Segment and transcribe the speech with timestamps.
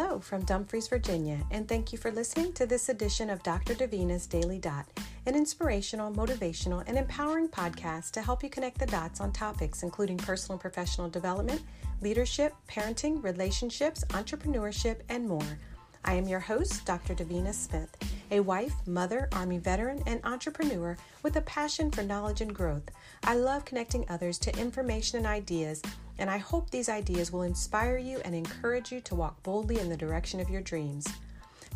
[0.00, 3.74] Hello from Dumfries, Virginia, and thank you for listening to this edition of Dr.
[3.74, 4.86] Davina's Daily Dot,
[5.26, 10.16] an inspirational, motivational, and empowering podcast to help you connect the dots on topics including
[10.16, 11.62] personal and professional development,
[12.00, 15.58] leadership, parenting, relationships, entrepreneurship, and more.
[16.04, 17.16] I am your host, Dr.
[17.16, 17.90] Davina Smith,
[18.30, 22.90] a wife, mother, Army veteran, and entrepreneur with a passion for knowledge and growth.
[23.24, 25.82] I love connecting others to information and ideas
[26.18, 29.88] and I hope these ideas will inspire you and encourage you to walk boldly in
[29.88, 31.06] the direction of your dreams.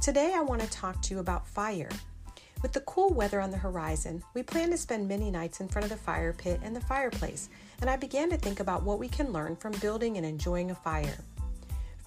[0.00, 1.88] Today, I want to talk to you about fire.
[2.60, 5.84] With the cool weather on the horizon, we plan to spend many nights in front
[5.84, 7.48] of the fire pit and the fireplace,
[7.80, 10.74] and I began to think about what we can learn from building and enjoying a
[10.74, 11.18] fire.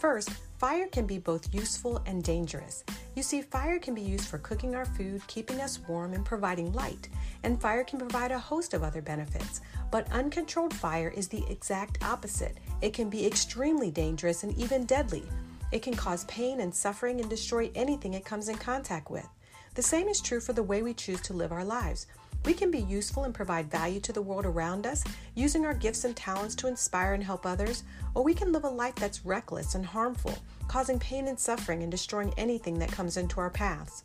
[0.06, 2.84] First, fire can be both useful and dangerous.
[3.16, 6.72] You see, fire can be used for cooking our food, keeping us warm, and providing
[6.74, 7.10] light,
[7.42, 9.62] and fire can provide a host of other benefits.
[9.90, 12.60] But uncontrolled fire is the exact opposite.
[12.84, 15.24] It can be extremely dangerous and even deadly.
[15.72, 19.28] It can cause pain and suffering and destroy anything it comes in contact with.
[19.74, 22.06] The same is true for the way we choose to live our lives.
[22.46, 26.04] We can be useful and provide value to the world around us, using our gifts
[26.04, 29.74] and talents to inspire and help others, or we can live a life that's reckless
[29.74, 30.38] and harmful,
[30.68, 34.04] causing pain and suffering and destroying anything that comes into our paths.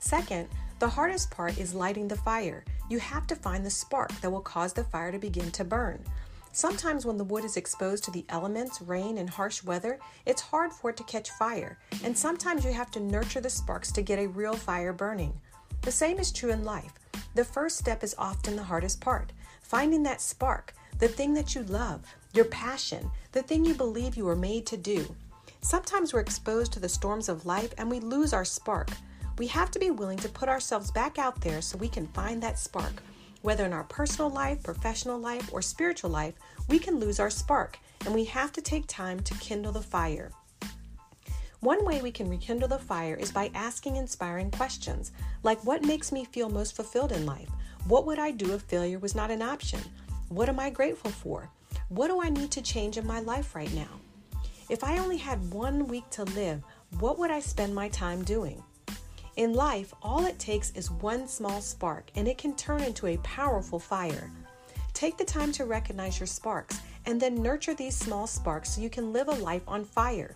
[0.00, 0.48] Second,
[0.80, 2.64] the hardest part is lighting the fire.
[2.90, 6.02] You have to find the spark that will cause the fire to begin to burn.
[6.50, 10.72] Sometimes, when the wood is exposed to the elements, rain, and harsh weather, it's hard
[10.72, 14.18] for it to catch fire, and sometimes you have to nurture the sparks to get
[14.18, 15.32] a real fire burning.
[15.82, 16.92] The same is true in life.
[17.34, 21.62] The first step is often the hardest part finding that spark, the thing that you
[21.64, 25.16] love, your passion, the thing you believe you were made to do.
[25.62, 28.90] Sometimes we're exposed to the storms of life and we lose our spark.
[29.38, 32.40] We have to be willing to put ourselves back out there so we can find
[32.42, 33.02] that spark.
[33.42, 36.34] Whether in our personal life, professional life, or spiritual life,
[36.68, 40.30] we can lose our spark, and we have to take time to kindle the fire.
[41.64, 46.12] One way we can rekindle the fire is by asking inspiring questions, like what makes
[46.12, 47.48] me feel most fulfilled in life?
[47.88, 49.80] What would I do if failure was not an option?
[50.28, 51.48] What am I grateful for?
[51.88, 53.88] What do I need to change in my life right now?
[54.68, 56.62] If I only had one week to live,
[57.00, 58.62] what would I spend my time doing?
[59.36, 63.16] In life, all it takes is one small spark, and it can turn into a
[63.18, 64.30] powerful fire.
[64.92, 68.90] Take the time to recognize your sparks and then nurture these small sparks so you
[68.90, 70.34] can live a life on fire.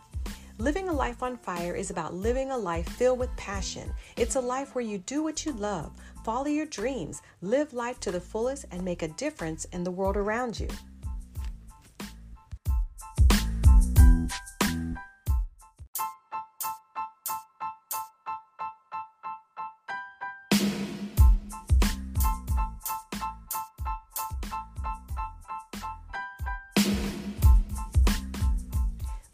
[0.60, 3.94] Living a life on fire is about living a life filled with passion.
[4.16, 5.92] It's a life where you do what you love,
[6.24, 10.16] follow your dreams, live life to the fullest, and make a difference in the world
[10.16, 10.66] around you.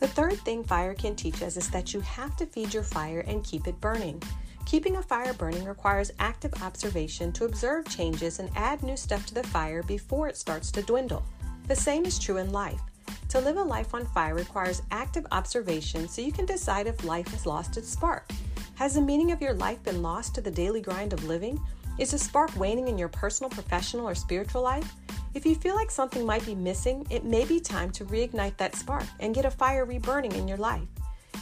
[0.04, 3.20] The third thing fire can teach us is that you have to feed your fire
[3.20, 4.22] and keep it burning.
[4.66, 9.32] Keeping a fire burning requires active observation to observe changes and add new stuff to
[9.32, 11.22] the fire before it starts to dwindle.
[11.68, 12.82] The same is true in life.
[13.30, 17.28] To live a life on fire requires active observation so you can decide if life
[17.28, 18.30] has lost its spark.
[18.74, 21.58] Has the meaning of your life been lost to the daily grind of living?
[21.98, 24.96] Is the spark waning in your personal, professional, or spiritual life?
[25.34, 28.76] If you feel like something might be missing, it may be time to reignite that
[28.76, 30.86] spark and get a fire reburning in your life.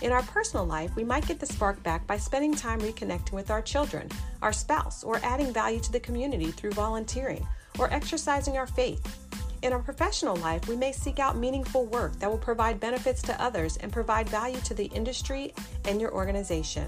[0.01, 3.51] In our personal life, we might get the spark back by spending time reconnecting with
[3.51, 4.09] our children,
[4.41, 7.47] our spouse, or adding value to the community through volunteering
[7.79, 9.29] or exercising our faith.
[9.61, 13.41] In our professional life, we may seek out meaningful work that will provide benefits to
[13.41, 15.53] others and provide value to the industry
[15.85, 16.87] and your organization.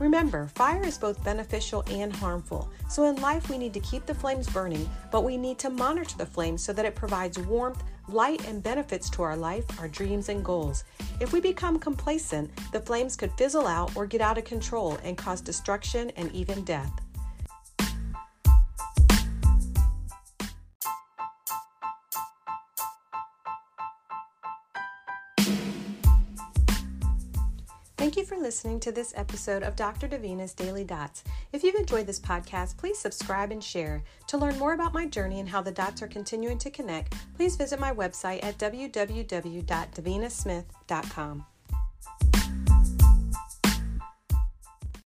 [0.00, 2.70] Remember, fire is both beneficial and harmful.
[2.88, 6.16] So in life, we need to keep the flames burning, but we need to monitor
[6.16, 10.30] the flames so that it provides warmth, light, and benefits to our life, our dreams,
[10.30, 10.84] and goals.
[11.20, 15.18] If we become complacent, the flames could fizzle out or get out of control and
[15.18, 16.99] cause destruction and even death.
[28.00, 30.08] Thank you for listening to this episode of Dr.
[30.08, 31.22] Davina's Daily Dots.
[31.52, 34.02] If you've enjoyed this podcast, please subscribe and share.
[34.28, 37.56] To learn more about my journey and how the dots are continuing to connect, please
[37.56, 41.44] visit my website at www.davinasmith.com.